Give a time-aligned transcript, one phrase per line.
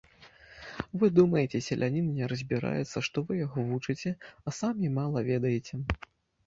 [1.03, 4.09] Вы думаеце, селянін не разбіраецца, што вы яго вучыце,
[4.47, 5.75] а самі мала ведаеце.